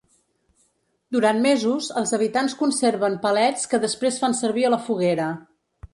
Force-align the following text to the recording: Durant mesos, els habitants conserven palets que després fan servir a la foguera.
Durant 1.15 1.41
mesos, 1.43 1.89
els 2.01 2.15
habitants 2.19 2.57
conserven 2.63 3.19
palets 3.27 3.69
que 3.75 3.81
després 3.87 4.19
fan 4.23 4.37
servir 4.43 4.67
a 4.71 4.73
la 4.77 4.85
foguera. 4.89 5.29